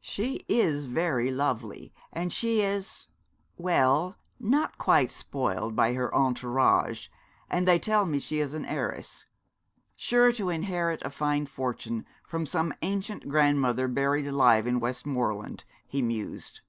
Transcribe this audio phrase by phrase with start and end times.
[0.00, 3.06] 'She is very lovely, and she is
[3.58, 7.08] well not quite spoiled by her entourage,
[7.50, 9.26] and they tell me she is an heiress
[9.94, 16.00] sure to inherit a fine fortune from some ancient grandmother, buried alive in Westmoreland,' he
[16.00, 16.62] mused.